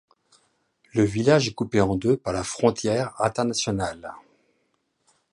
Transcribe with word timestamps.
Le 0.95 1.03
village 1.03 1.47
est 1.47 1.53
coupé 1.53 1.79
en 1.79 1.95
deux 1.95 2.17
par 2.17 2.33
la 2.33 2.43
frontière 2.43 3.13
internationale. 3.21 4.15